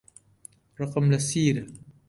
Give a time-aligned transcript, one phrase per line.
[0.79, 1.63] ڕقم لە سیرە.